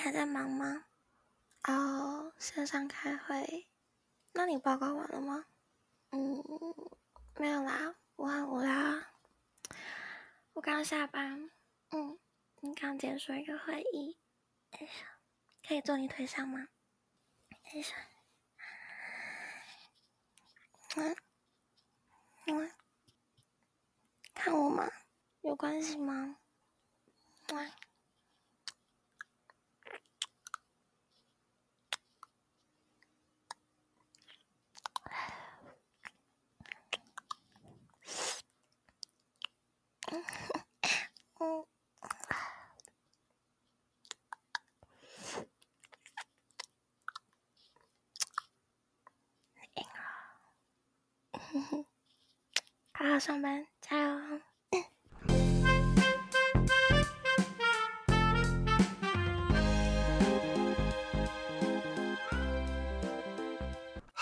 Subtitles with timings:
[0.00, 0.86] 还在忙吗？
[1.64, 3.68] 哦，线上开会。
[4.32, 5.44] 那你报告完了吗？
[6.10, 6.42] 嗯，
[7.36, 9.12] 没有啦，我很无聊啊。
[10.54, 11.50] 我刚下班。
[11.90, 12.18] 嗯，
[12.60, 14.16] 你刚结束一个会议。
[14.70, 15.18] 哎呀，
[15.68, 16.68] 可以坐你腿上吗？
[17.50, 17.86] 哎呀，
[20.96, 21.16] 嗯
[22.46, 22.72] 嗯，
[24.34, 24.90] 看我吗？
[25.42, 26.38] 有关系吗？
[27.48, 27.70] 嗯
[40.10, 40.16] 好
[52.92, 53.66] 好上班，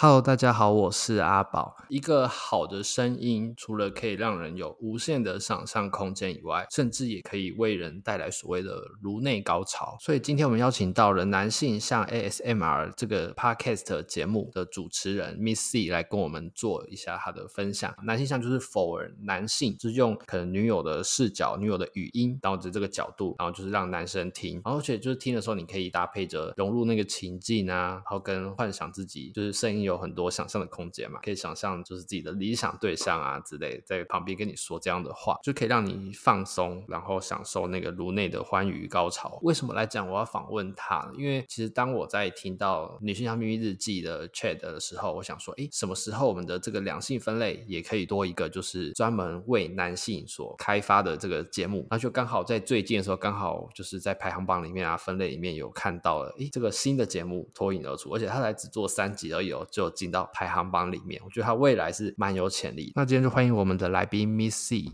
[0.00, 1.76] ！Hello，大家好，我是阿宝。
[1.88, 9.96] 一个好的声音，除了可以让人有无限的想象空间以外，甚至也可以为人带来所谓的颅内高潮。
[9.98, 17.92] 所以今天我们邀请到了男性向 ASMR 这个 Podcast 节目的主持人 Miss C 来跟我们做一下他的分享。
[18.04, 29.87] 男性向就是 for 男性，就是用可能女友的视角、女友的语音，然后这个角度，然后就是让男生听，然后而且就是听的时候，你可以搭配着融入那个情境啊，然后跟幻想自己就是声音。
[29.88, 39.38] 有很多想象的空间嘛，可以想象就是自己的理想对象啊之类，在旁边跟你说这样的话，就可以让你放松，然后享受那个颅内的欢愉高潮。
[39.42, 41.10] 为什么来讲我要访问他？
[41.16, 51.86] 因为其实当我在听到女性向秘密日记的 chat 的时候，我想说，诶，什么时候我们的这个两性分类也可以多一个，就是专门为男性所开发的这个节目？
[51.90, 59.66] 那就刚好在最近的时候，刚好就是在排行榜里面啊，分类里面有看到了，诶，这个新的节目脱颖而出，而且它才只做三集而已哦。
[59.78, 62.92] 就进到排行榜里面，我觉得他未来是蛮有潜力。
[62.96, 64.90] 那今天就欢迎我们的来宾 Miss C。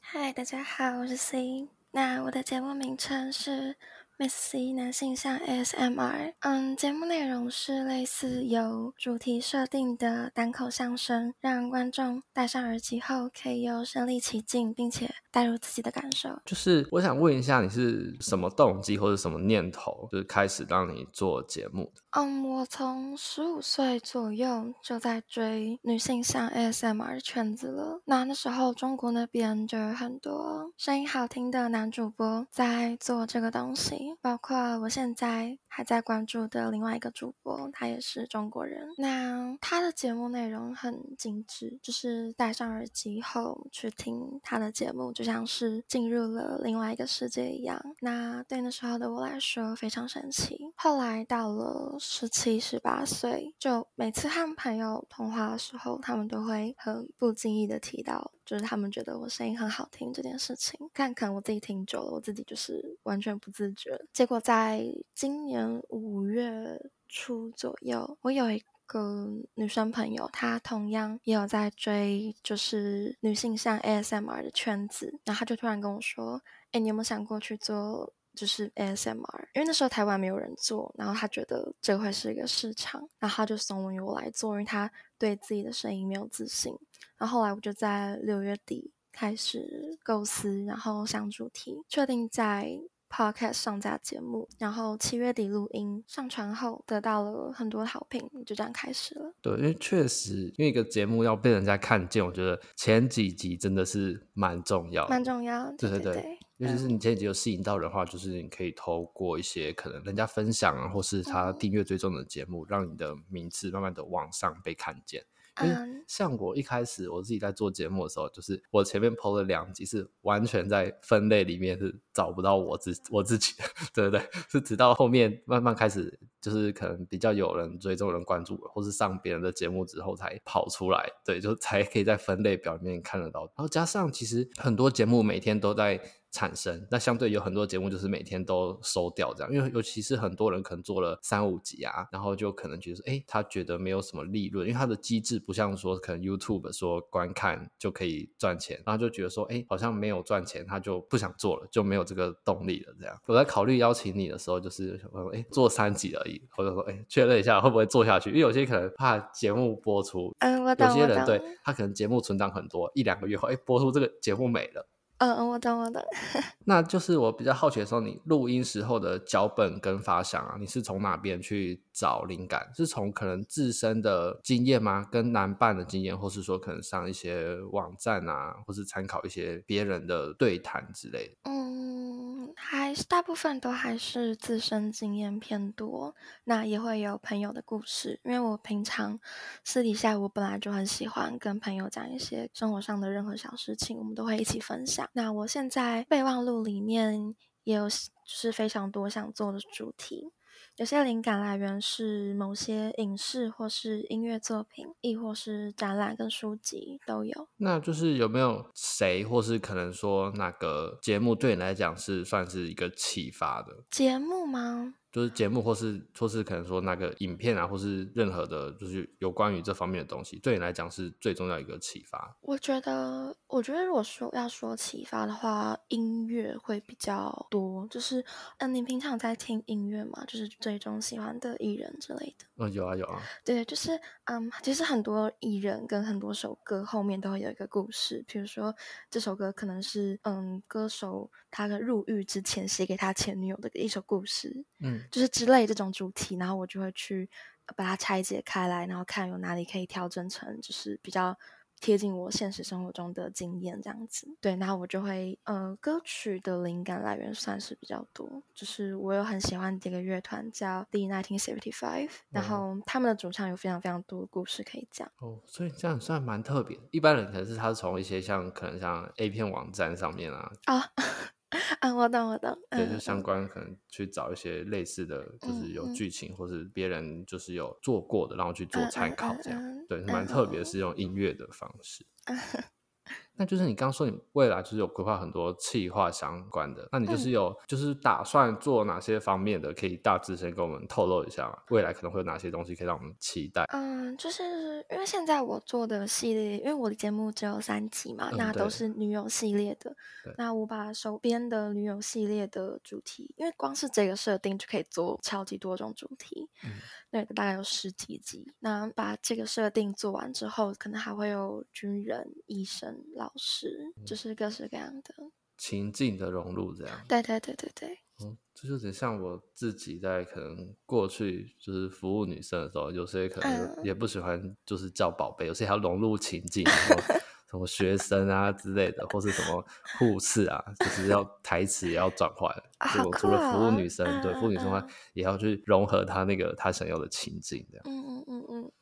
[0.00, 1.68] 嗨，大家好，我是 C。
[1.92, 3.76] 那我的节目名称是。
[4.20, 16.30] Miss C 男性向 ASMR，嗯，节目内容是类似有主题设定的单口相声，让观众戴上耳机后可以有身临其境，并且带入自己的感受。
[16.44, 22.02] 就是我想问一下，你是什么动机或者什么念头，就是开始让你做节目的？
[22.10, 28.00] 嗯，我从十五岁左右就在追女性向 ASMR 的圈子了。
[28.06, 34.07] 那那时候中国那边就有很多声音好听的男主播在做这个东西。
[34.20, 38.88] 包括我现在还在关注的另外一个主播，他也是中国人。
[38.98, 47.80] 那他的节目内容很精致，就是戴上耳机后去听他的节目，就像是进入了另外一个世界一样。
[48.00, 50.72] 那对那时候的我来说非常神奇。
[50.76, 58.32] 后来到了十七、十八岁，就每次和朋友通话的时候，他们都会很不经意的提到。
[58.48, 64.00] 就是他们觉得我声音很好听这件事情，看可能我自己听久了，我自己就是完全不自觉。
[64.10, 64.82] 结果在
[65.14, 76.40] 今年五月初左右，我有一个女生朋友，她同样也有在追，就是女性向 ASMR 的圈子，然后她就突然跟我说
[76.72, 79.40] ：“哎，你有没有想过去做就是 ASMR？
[79.54, 86.72] 因为那时候台湾没有人做，然后他觉得这会是一个市场，然后他就怂恿我来做，因为他对自己的声音没有自信。”
[87.18, 92.78] 然后后来我就在六月底开始构思，然后想主题，确定在
[93.10, 99.32] Podcast 上架节目，然后七月底录音，上传后得到了很多好评，就这样开始了。
[99.40, 105.72] 对，因为确实，因为一个节目要被人家看见，我觉得前几集真的是蛮重要，蛮重要。
[105.72, 115.24] 对对对，对对对，尤其是你前几集有吸引到人的话，就是你可以透过一些可能人家分享啊，或是他订阅追踪的节目，嗯、让你的名字慢慢的往上被看见。
[115.60, 115.74] 因为
[116.06, 133.40] 像我一开始我自己在做节目的时候，就是我前面 PO 了两集是完全在分类里面是找不到我自我自己的，对对对，是直到后面慢慢开始，就是可能比较有人追踪人关注了，或是上别人的节目之后才跑出来，对，就才可以在分类表里面看得到。
[133.40, 136.00] 然后加上其实很多节目每天都在。
[136.30, 153.18] 产生，那相对有很多节目就是每天都收掉这样，因为尤其是很多人可能做了三五集啊，然后就可能觉得说，哎，他觉得没有什么利润，因为他的机制不像说可能 YouTube 说观看就可以赚钱，然后就觉得说，哎，好像没有赚钱，他就不想做了，就没有这个动力了这样。
[153.26, 164.86] 我在考虑邀请你的时候，就是我说，哎，做三集而已，或者说，哎，确认一下会不会做下去，因为有些可能怕节目播出，嗯，我懂，有些人对他可能节目存档很多，一两个月后，哎，播出这个节目没了。
[165.18, 166.00] 嗯嗯，我懂我懂。
[166.64, 172.70] 那就是我比较好奇的时候，你录音时候的脚本跟发想啊，你是从哪边去找灵感？
[172.74, 175.04] 是从可能自身的经验吗？
[175.10, 181.50] 跟男伴的经验，或是说可能上一些网站啊，或是参考一些别人的对谈之类的？
[181.50, 186.14] 嗯，还是大部分都还是自身经验偏多，
[186.44, 189.18] 那也会有朋友的故事，因为我平常
[189.64, 195.07] 私底下我本来就很喜欢跟朋友讲一些生活上的任何小事情，我们都会一起分享。
[195.12, 197.34] 那我现在备忘录里面
[197.64, 197.96] 也有就
[198.26, 200.30] 是非常多想做的主题，
[200.76, 207.48] 有些灵感来源是某些影视或是音乐作品，亦或是展览跟书籍都有。
[207.56, 214.94] 那就是有没有谁，或是可能说哪个节目对你来讲是算是一个启发的节目吗？
[215.18, 222.36] 就是节目，或是或是可能说那个影片啊，或是任何的，就是有关于这方面的东西，对你来讲是最重要一个启发。
[222.42, 227.84] 我觉得，我觉得如果说要说启发的话，音乐会比较多。
[227.88, 228.24] 就是，
[228.58, 230.24] 嗯，你平常在听音乐吗？
[230.28, 232.46] 就是最终喜欢的艺人之类的。
[232.58, 233.20] 嗯，有啊有啊。
[233.44, 238.24] 对，就是，嗯，其实很多艺人跟很多首歌后面都会有一个故事。
[238.28, 238.72] 比如说，
[239.10, 244.64] 这首歌可能是，嗯，歌手他的入狱之前写给他前女友的一首故事。
[244.78, 245.07] 嗯。
[245.10, 247.28] 就是之类这种主题，然后我就会去
[247.76, 251.36] 把它拆解开来，然后看有哪里可以调整成就是比较
[251.80, 254.26] 贴近我现实生活中的经验这样子。
[254.40, 265.08] 对，然后我就会呃，歌曲的灵感来源算是比较多，就是我有很喜欢这个乐团叫 The Nineteen Seventy Five，然后他们的主唱有非常非常多的故事可以讲。
[265.18, 266.76] 哦，所以这样算蛮特别。
[266.90, 270.80] 一般人可能是他是从一些像可能像 A 片网站上面啊啊。
[270.80, 270.82] 哦
[271.80, 272.58] 嗯， 我懂，我懂。
[272.70, 279.86] 对，就相关可能去找一些类似的，就是有剧情，或是别人就是有做过的，然后去做参考，这样。
[279.88, 282.04] 对，蛮特别，是用音乐的方式。
[283.38, 289.72] 那就是你刚刚说你未来就是有规划很多企划相关的，那你就是有就是打算做哪些方面的？
[289.72, 293.64] 可以大致先跟我们透露一下，未来可能会有哪些东西可以让我们期待？
[293.72, 294.42] 嗯，就是
[294.90, 299.94] 因为现在我做的系列，因为我的节目只有三集嘛，嗯、那都是女友系列的。
[300.36, 306.48] 那我把手边的女友系列的主题，因为光是这个设定就可以做超级多种主题。
[306.64, 306.70] 嗯
[307.10, 308.52] 对，大概有十几集。
[308.58, 315.14] 那把这个设定做完之后，可能还会有军人、医生、老师，就是各式各样的
[315.56, 317.00] 情境的融入，这样。
[317.08, 317.98] 对对对对对。
[318.20, 326.64] 嗯，这就有点像我自己在可能过去就是服务女生的时候，有些可能也不喜欢就是叫宝贝，有些还要融入情境。
[326.64, 327.02] 然后
[327.50, 329.64] 什么学生啊之类的，或是什么
[329.98, 332.52] 护士啊，就是要台词也要转换。
[332.92, 337.84] 就我除了服务女生，啊、对服务女生的话，也要去融合她那个她想要的情境，这样。
[337.86, 338.72] 嗯嗯嗯嗯。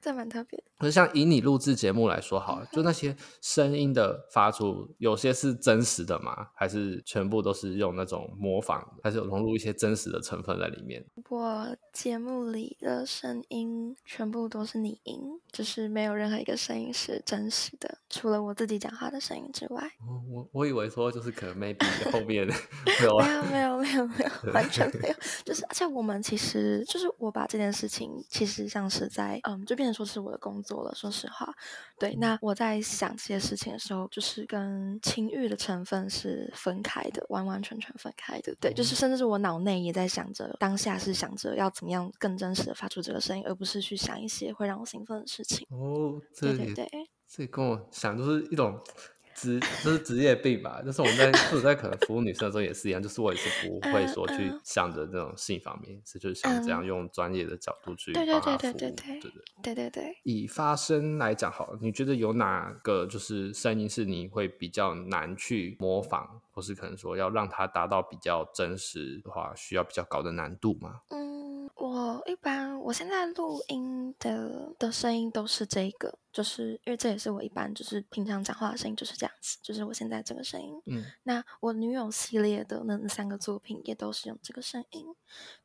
[0.00, 0.64] 这蛮特别的。
[0.78, 6.48] 可是像以你录制节目来说，好了，就那些声音的发出，有些是真实的吗？
[6.54, 8.82] 还是全部都是用那种模仿？
[9.02, 11.04] 还是有融入一些真实的成分在里面？
[11.30, 15.20] 我节目里的声音全部都是拟音，
[15.52, 19.82] 就是没有任何一个声音是真实的，除了我自己讲话的声音之外。
[20.06, 22.46] 我、我我以为说就是可能 maybe 后面
[23.00, 25.14] 没有没有没有没有没有完全没有，
[25.44, 29.62] 就是而且我们其实就是我把这件事情其实像是在嗯。
[29.64, 30.92] 就变成说是我的工作了。
[30.94, 31.50] 说实话，
[31.98, 32.14] 对。
[32.16, 38.54] 那我在想这些事情的时候，就是跟情欲的成分是分开的，完完全全分开的。
[38.60, 45.66] 对，就是甚至是我脑内也在想着，当下是想着要怎么样更真实的发出这个声音，而不是去想一些会让我兴奋的事情。
[45.70, 46.88] 哦，对对对，
[47.34, 48.78] 这跟我想就是一种。
[49.34, 50.82] 职就是职业病吧？
[50.84, 58.56] 就是我们在，我在可能服务女生的时候也是一样，就是我也是不会说去想着这种性方面，是就是想这样用专业的角度去帮他服务。
[58.58, 60.18] 对对对对对对对对对。
[60.22, 71.00] 以发声来讲，好了，你觉得有哪个就是声音是你会比较难去模仿，或是可能说要让它达到比较真实的话，需要比较高的难度吗？
[71.08, 71.31] 嗯，
[72.92, 76.18] 我现在录音的的声音都是这个。
[76.30, 80.74] 就是因为这也是我一般就是平常讲话的声音就是这样子，就是我现在这个声音。
[80.86, 85.06] 嗯，那我女友系列的那三个作品也都是用这个声音，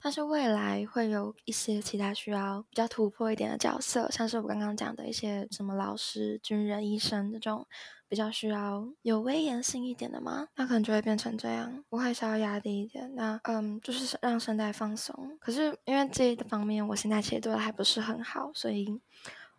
[0.02, 7.66] 但是未来会有一些其他需要比较突破一点的角色，像是我刚刚讲的一些什么老师、军人、医生这种
[8.08, 13.14] 比较需要有威严性一点的吗，那可能就会变成这样，我会稍微压低一点。
[13.16, 15.38] 那嗯，就是让声带放松。
[15.40, 19.00] 可是因为这一方面我现在其实做的还不是很好，所以。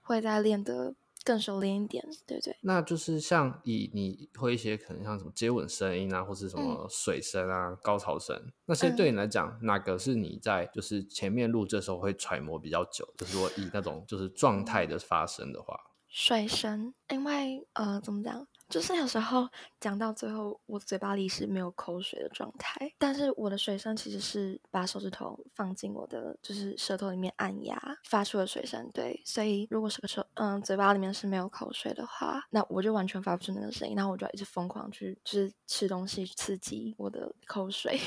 [0.01, 2.57] 会再练的更熟练一点，对不对。
[2.63, 13.07] 那就是像以你会一些可能像什么接吻声音啊，或是什么水声啊、嗯、高潮声，那些对你来讲，嗯、哪个是你在就是前面录这时候会揣摩比较久？
[13.19, 15.79] 就是说以那种就是状态的发生的话，
[16.09, 19.49] 水声，因为呃怎么讲，就是有时候
[19.79, 28.91] 讲到最后，我嘴巴里是没有口水的状态，但是我的水声其实是把手指头放进我的就是舌头里面按压发出的水声。
[28.93, 38.01] 对，所以如果是个手嗯嘴巴里面是没有口水的话，那我就完全发不出那个声音，然后我就要一直疯狂去就是吃东西刺激我的口水。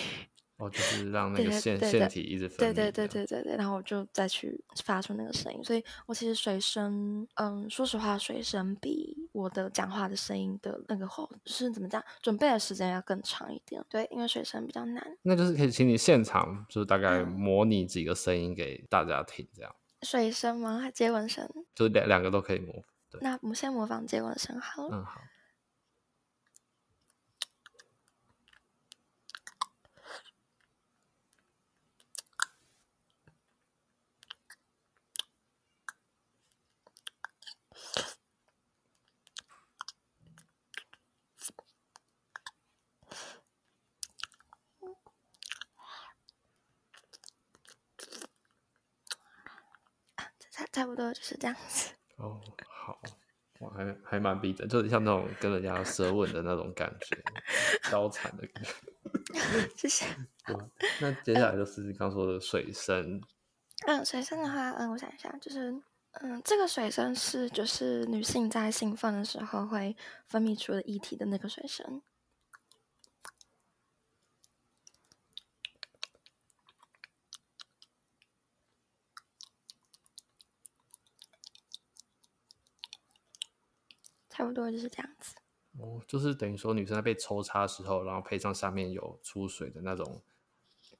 [0.61, 2.59] 哦，就是让那个腺腺体一直分泌。
[2.59, 13.83] 对对对对对对，然后我就再去发出那个声音，所以我其实水声，嗯，说实话，水声比我的讲话的声音的那个后是怎么讲，准备的时间要更长一点。
[13.89, 15.17] 对，因为水声比较难。
[15.23, 19.75] 那就是可以请你现场，就是大概模拟几个声音给大家听，这样。
[20.01, 20.77] 嗯、水声吗？
[20.77, 21.49] 还接吻声？
[21.73, 22.83] 就是两两个都可以模仿。
[23.09, 24.97] 对，那我们先模仿接吻声好了。
[24.97, 25.19] 嗯，好。
[50.81, 52.99] 差不多就是这样子哦，好，
[53.59, 57.15] 我还还蛮逼真，就是像那种跟人家舌吻的那种感觉，
[57.87, 58.71] 交缠的感觉。
[59.77, 60.05] 谢谢。
[60.99, 63.21] 那接下来就是刚说的水声。
[63.85, 65.71] 嗯，水声的话，嗯，我想一下，就是，
[66.13, 69.95] 嗯，这个水声是就是女性在兴奋的时候会
[70.27, 72.01] 分泌出的液体的那个水声。
[84.31, 85.35] 差不多就是这样子。
[85.77, 90.23] 哦，就是等于说女生在被抽插的时候，然后配上下面有出水的那种。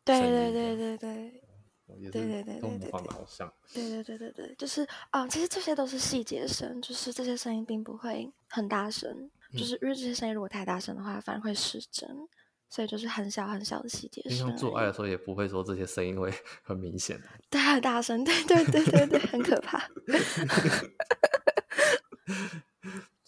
[0.06, 1.44] 对对对对对。
[1.88, 3.54] 对对对对，对模仿的好像。
[3.74, 12.08] 对对对对对，就是啊、哦，其实这些都是细节声，就是这些声音并不会很大声，嗯、就是因为这些声音如果太大声的话，反而会失真，
[12.70, 14.38] 所以就是很小很小的细节声。
[14.38, 16.32] 像做爱的时候也不会说这些声音会
[16.64, 17.22] 很明显。
[17.50, 19.78] 对，很大声，对对对对对，很可怕。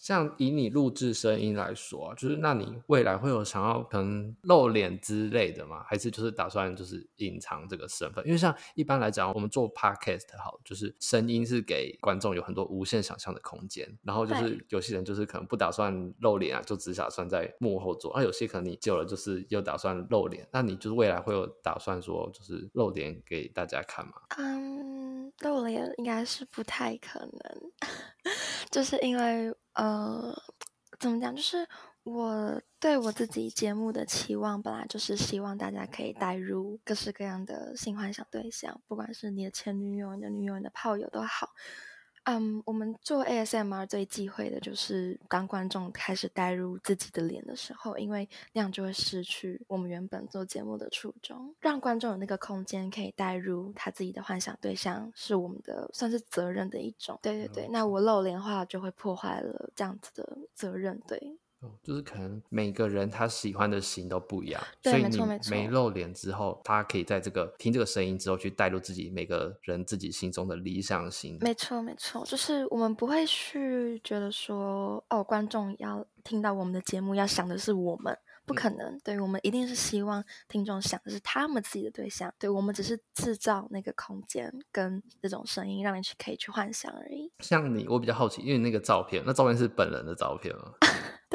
[0.04, 5.82] 像以你录制声音来说啊，就是那你未来会有想要可能露脸之类的吗？
[5.88, 8.22] 还是就是打算就是隐藏这个身份？
[8.26, 13.90] 因为像一般来讲，我们做 podcast 好，就是声音是给观众有很多无限想象的空间。
[14.02, 18.12] 然后就是有些人就是可能不打算露脸啊，就只打算在幕后做。
[18.12, 20.46] 啊，有些可能你久了就是又打算露脸。
[20.52, 24.12] 那你就是未来会有打算说就是露脸给大家看吗？
[24.36, 27.70] 嗯，露脸应该是不太可能，
[28.70, 29.50] 就是因为。
[29.74, 30.34] 呃，
[30.98, 31.34] 怎么讲？
[31.34, 31.68] 就是
[32.02, 41.50] 我对我自己节目的期望，本来就是希望大家可以带入各式各样的性幻想对象，不管是你的前女友、你的女友、你的炮友都好。
[42.24, 51.54] 嗯，um, 我们做 ASMR 最忌讳的就是当观众开始带入自己的脸的时候，因为那样就会失去我们原本做节目的初衷。
[51.60, 57.18] 让观众有那个空间可以带入他自己的幻想对象，是我们的算是责任的一种。
[57.22, 61.00] 对对对，那我露脸的话就会破坏了这样子的责任。
[61.06, 61.36] 对。
[61.82, 71.38] 就是可能每个人他喜欢的型都不一样，对所以你没露脸之后，他可以在这个听这个声音之后去带入自己每个人自己心中的理想型。
[71.40, 78.16] 没错没错，就是我们不会去觉得说哦，观众要听到我们的节目要想的是我们。
[78.46, 87.32] 不可能，对，我们一定是希望听众想的是他们自己的对象，对，我们只是制造那个空间跟这种声音，让你去可以去幻想而已。
[87.38, 90.74] 像你，我比较好奇，因为那个照片，那照片是本人的照片吗？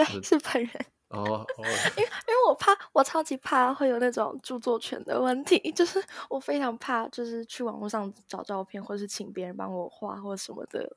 [0.06, 0.86] 对，是，本人。
[1.10, 1.64] 哦哦，
[1.98, 10.88] 因为因为我怕，我超级怕会有那种著作权的问题， 就是我非常怕，就是去网络上找照片，或者是请别人帮我画或者什么的，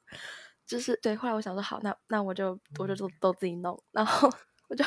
[0.67, 1.17] 就是对。
[1.17, 4.31] 后来我想说，好，那那我就我就都都自己弄，然后。
[4.73, 4.83] 我就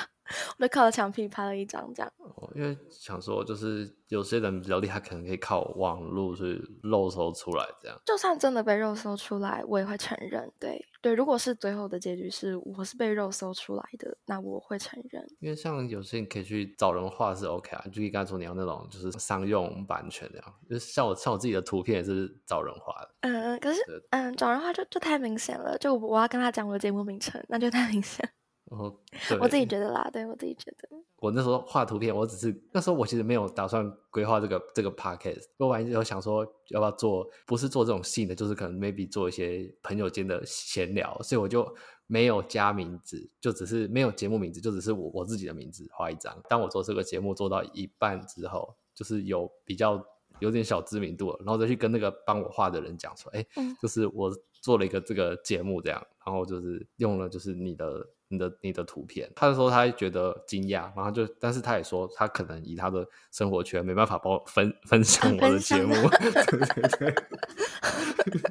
[0.57, 7.95] 我就靠着墙壁拍了一张这样，哦，因为想说就是有些人比较厉害，可能可以靠网络去肉搜出来这样。
[8.03, 10.51] 就算真的被肉搜出来，我也会承认。
[10.59, 15.23] 对对，如果是最后的结局是我是被肉搜出来的，那我会承认。
[15.39, 23.09] 因为像有些人可以去找人画是 OK 啊，就可以刚才说你要那种就是商用版权那样，就是像我像我自己的图片也是找人画的。
[23.21, 28.27] 嗯嗯，可是嗯找人画就就太明显了，就我要跟他讲我的节目名称，那就太明显。
[28.69, 28.99] 然后，
[29.39, 41.71] 我自己觉得啦，对我自己觉得，我那时候画图片，我只是那时候我其实没有打算规划这个这个 podcast，我本来有想说要不要做，不是做这种性的，就是可能 maybe 做一些朋友间的闲聊，所以我就
[42.07, 46.35] 没有加名字，就只是没有节目名字，就只是我我自己的名字画一张。
[46.49, 50.03] 当我做这个节目做到一半之后，就是有比较
[50.39, 53.45] 有点小知名度了，然后再去跟那个帮我画的人讲说，哎，
[53.81, 58.07] 就是我做了一个这个节目这样，然后就是用了就是你的。
[58.27, 59.31] 你的你的图片。
[59.35, 67.15] 他就说他觉得惊讶，然后就，但是他也说他可能以他的生活圈没办法帮我分分享我的节目， 对对对。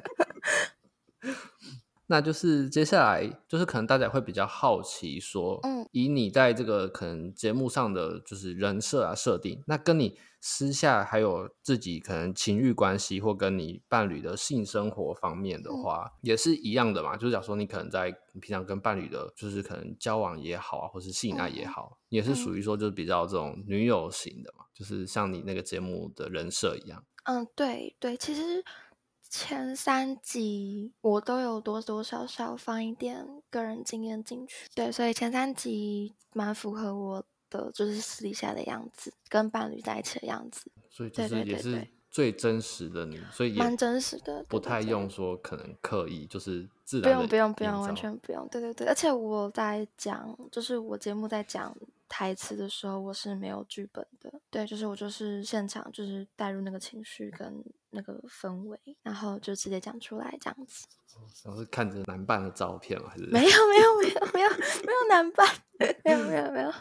[2.07, 17.17] 那就是接下来就是可能大家会比较好奇说，嗯，以你在这个可能节目上的就是人设啊设定，那跟你私下还有自己可能情欲关系或跟你伴侣的性生活方面的话，嗯、也是一样的嘛？
[17.17, 27.03] 就是假如说你可能在你平常跟伴侣的，就是可能交往也好啊，或是性爱也好，嗯、也是属于说就是比较这种女友型的嘛，就是像你那个节目的人设一样。
[27.23, 28.63] 嗯，对对，其实。
[29.37, 45.09] 前三集我都有多多少少放一点个人经验进去，对，所以前三集蛮符合我的，就是私底下的样子，跟伴侣在一起的样子，所以就是也是最真实的你，所以蛮真实的，不太用。
[45.09, 51.75] 说可能刻意，就是自然，不用不用不用，完全不用，对对对，而且我在讲，就是我节目在讲
[52.07, 57.61] 台词的时候，我是没有剧本的，对，就是我就是现场，就是带入那个情绪跟。
[57.95, 60.85] 那个氛围，然后就直接讲出来这样子。
[61.43, 63.09] 然后是看着男伴的照片吗？
[63.09, 65.47] 还是 没有没有没有没有没有男伴，
[66.03, 66.73] 没有没有没有，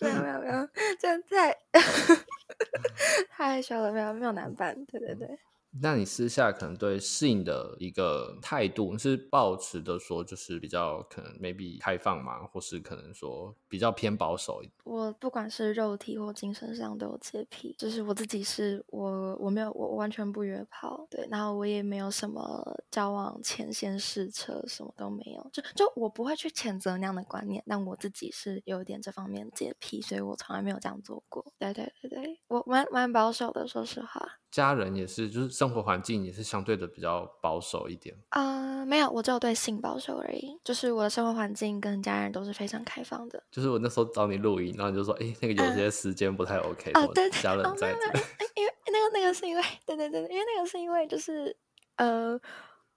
[0.00, 0.68] 没有没有没有，
[0.98, 1.52] 这太
[3.30, 5.38] 太害羞了，没有没有男伴，对对对。
[5.80, 14.72] 那你私下可能对性的一个态度是抱持的说，就是比较可能 maybe 开放嘛，或是可能说比较偏保守一点？
[14.84, 31.52] 我不管是肉体或精神上都有洁癖，就是我自己是我我没有我完全不约炮，对，然后我也没有什么交往前先试车，什么都没有，就就我不会去谴责那样的观念，但我自己是有一点这方面洁癖，所以我从来没有这样做过。
[31.58, 34.38] 对对对对，我蛮蛮保守的，说实话。
[34.54, 38.14] 家人也是，就是生活环境也是相对的比较保守一点。
[38.28, 40.56] 啊、呃，没有，我只有对性保守而已。
[40.62, 43.42] 就是我的生活环境跟家人都是非常开放的。
[43.50, 48.06] 就是我那时候找你录音，然后你就说，哎、欸，那个有些时间不太 OK，哦、呃，对，家人在这。
[48.54, 51.56] 因为那个那个是因为，对对对，因为那个是因为就是
[51.96, 52.40] 呃。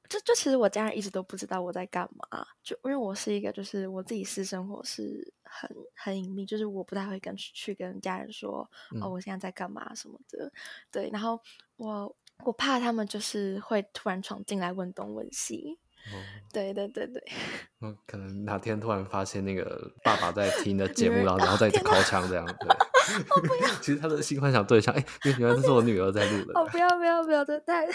[0.10, 10.52] 就就其实我家人一直都不知道我在干嘛，就因为我是一个就是我自己私生活是很很隐秘，就是我不太会跟去跟家人说、嗯、哦我现在在干嘛什么的，
[10.92, 11.40] 对，然后
[11.78, 16.16] 我我怕他们就是会突然闯进来问东问西，哦、
[16.54, 17.24] 对对对对，
[17.80, 22.70] 我 可能哪天突然发现那个爸爸在听的 节目，然后然后在敲枪这样，对，
[23.82, 25.06] 其实他的性幻想对象，哎，
[25.40, 27.88] 原来这是我女儿在录的，哦不要不要不要，这太。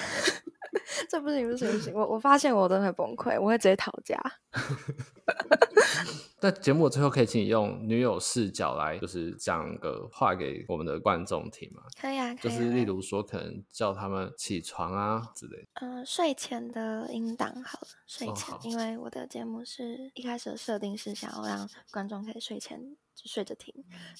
[1.12, 1.92] 这不行不行不行！
[1.92, 4.18] 我我发现我都会崩溃，我会直接讨价。
[6.40, 11.82] 在节目最后，可以请你用女友视角来，就是讲个话给我们的观众听吗？
[12.00, 15.68] 可以啊，可以啊，就是例如说，可能叫他们起床啊之类的。
[15.82, 22.96] 嗯、呃，睡前的音档好了，睡前，哦、因为我的节目是一开始的设定是想要让观众可以睡前。
[23.14, 23.72] 就睡着听，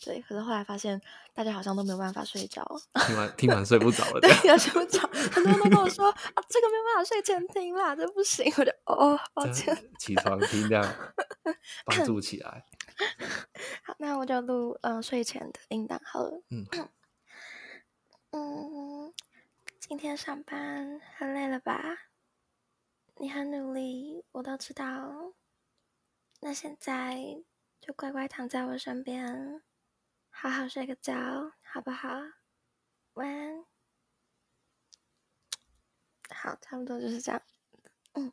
[0.05, 0.21] 对。
[0.23, 1.01] 可是后来发现，
[1.33, 2.65] 大家好像都没有办法睡着。
[3.07, 4.21] 听完听完睡不着了。
[4.21, 5.01] 对，睡不着。
[5.09, 8.53] 很多人都跟我说啊，这个没办法睡前听啦，这不行。
[8.59, 9.77] 我就哦，抱歉。
[9.99, 10.95] 起床听这样，
[11.87, 12.65] 帮助起来。
[13.83, 16.43] 好，那我就录嗯、呃、睡前的音档好了。
[16.51, 16.67] 嗯。
[18.33, 19.13] 嗯，
[19.81, 21.83] 今天上班很累了吧？
[23.17, 25.33] 你很努力，我都知道。
[26.41, 27.43] 那现在。
[27.83, 29.61] 就乖乖躺在我身边，
[30.31, 31.17] 好好睡个觉，
[31.65, 32.11] 好不好？
[33.15, 33.65] 晚安。
[36.33, 37.43] 好，差不多就是这样。
[38.13, 38.27] 嗯，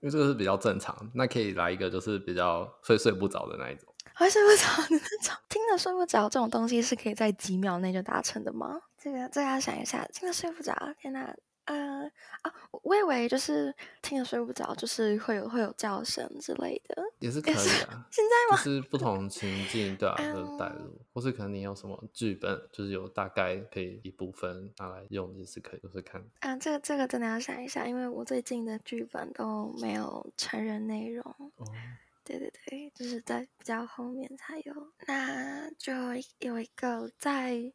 [0.00, 3.94] 为这个是比较正常，那可以来一个就是比较睡睡不着的那一种。
[4.16, 8.80] 会睡不着 的那种，听着睡不着，这种东西是可以在几秒内就达成的吗？
[8.98, 10.04] 这个，这个要想一下。
[10.12, 11.32] 听着睡不着，天哪！
[11.66, 12.10] 呃
[12.42, 12.52] 啊，
[12.82, 17.54] 我以为就是听着睡不着，就是会有会有叫声之类的，也是可以
[17.86, 18.06] 啊。
[18.10, 18.62] 现在吗？
[18.64, 26.22] 就是不同情境对啊，就带入，或是可能你有什么剧本，就是有大概可以一部分拿来用，也是可以，就是看。
[26.40, 31.24] 啊，这个这个真的要想一下，因为我最近的剧本都没有成人内容。
[31.56, 31.66] 哦，
[32.24, 34.92] 对对对，就是在比较后面才有。
[35.08, 35.92] 那就
[36.38, 37.72] 有一个在。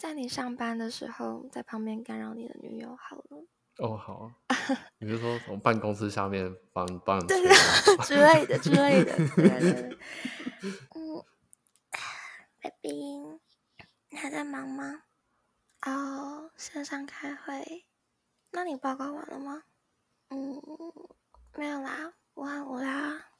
[0.00, 3.44] 在你上班的时候，在旁边干扰你的女友好了。
[3.76, 4.34] 哦，好啊。
[4.98, 7.52] 你是说从办公室下面帮帮你对对
[8.02, 9.14] 之类的之类的。
[9.36, 9.98] 对对对。
[10.94, 11.22] 嗯
[12.62, 13.38] ，baby，
[14.08, 15.02] 你还在忙吗？
[15.86, 17.86] 哦、oh，线上开会。
[18.52, 19.64] 那你报告完了吗？
[20.30, 20.60] 嗯，
[21.56, 23.30] 没有啦，我很无聊啊。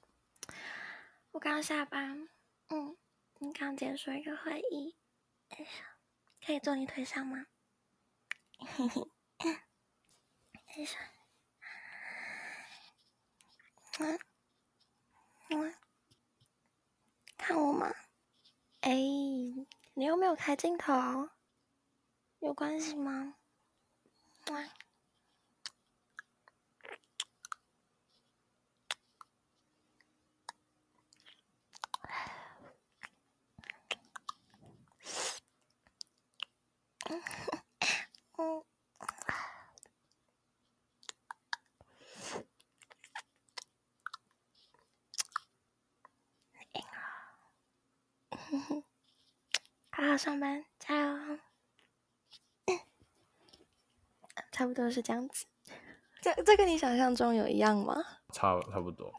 [1.32, 2.28] 我刚下班。
[2.68, 2.96] 嗯，
[3.38, 4.94] 你刚结束一个会议。
[6.44, 7.46] 可以坐你腿上吗？
[8.58, 9.10] 嘿嘿，
[13.98, 14.18] 嗯，
[15.50, 15.74] 嗯，
[17.36, 17.94] 看我吗？
[18.80, 18.92] 哎，
[19.94, 21.30] 你又没有开镜头，
[22.40, 23.36] 有关系吗？
[24.46, 24.70] 嗯
[49.90, 51.38] 好好上班，加油！
[54.52, 55.46] 差不多是这样子。
[56.22, 57.94] 这这跟你想象中有一样吗？
[58.32, 59.12] 差差不多。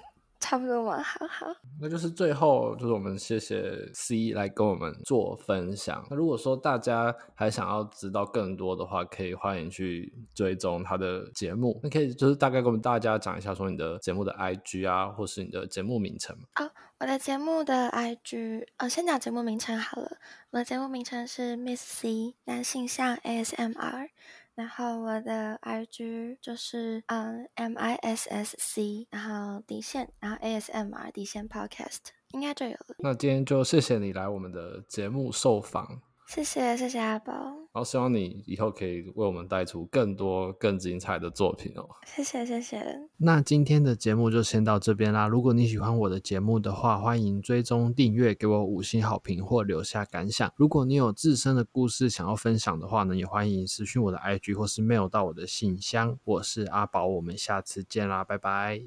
[0.51, 1.45] 差不多嘛，好好，
[1.79, 6.05] 那就是最后就是我们谢谢 C 来跟我们做分享。
[6.09, 11.79] 那如果说大家还想要知道更多的话，可以欢迎去追踪他的节目。
[11.81, 16.35] 那可以就是大概跟我们大家讲一下，说你的节目的 IG 啊，或是你的节目名称。
[16.55, 20.17] 哦，我的节目的 IG，呃，先讲节目名称好了。
[20.49, 24.09] 我的节目名称是 Miss C 男性向 ASMR。
[24.55, 31.99] 然后我的 IG 就是嗯 M I S S C，然后底线，然后 A S M R 底线 Podcast
[32.33, 32.95] 应该就有了。
[32.99, 36.01] 那今天就谢谢你来我们的节目受访。
[36.33, 41.85] 谢谢谢谢阿宝，然后希望你以后可以为我们带出更多更精彩的作品哦。
[42.05, 42.81] 谢谢谢谢。
[43.17, 45.27] 那今天的节目就先到这边啦。
[45.27, 50.49] 如果你喜欢我的节目的话，欢迎追踪订阅，给我五星好评或留下感想。
[50.55, 56.17] 如果你有自身的故事想要分享的话呢，也欢迎私讯我的 IG 或是 mail 到我的信箱。
[56.23, 58.81] 我是阿宝，我们下次见啦，拜拜。